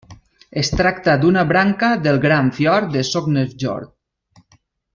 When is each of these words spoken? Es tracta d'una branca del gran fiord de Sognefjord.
Es 0.61 0.71
tracta 0.77 1.13
d'una 1.25 1.43
branca 1.51 1.91
del 2.07 2.17
gran 2.23 2.49
fiord 2.57 2.91
de 2.97 3.05
Sognefjord. 3.11 4.53